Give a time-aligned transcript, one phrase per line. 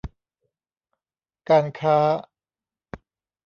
[1.49, 1.97] การค้า